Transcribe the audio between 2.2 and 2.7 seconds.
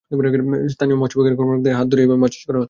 মাছ চাষ করা হচ্ছে।